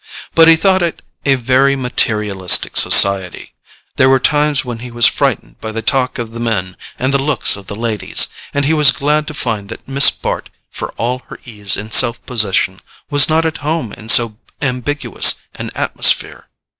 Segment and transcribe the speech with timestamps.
[0.33, 3.53] But he thought it a very materialistic society;
[3.97, 7.21] there were times when he was frightened by the talk of the men and the
[7.21, 11.21] looks of the ladies, and he was glad to find that Miss Bart, for all
[11.27, 12.79] her ease and self possession,
[13.11, 16.47] was not at home in so ambiguous an atmosphere.